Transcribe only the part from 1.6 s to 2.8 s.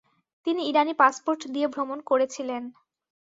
ভ্রমণ করেছিলেন।